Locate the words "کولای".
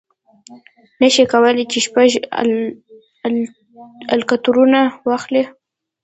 1.33-1.63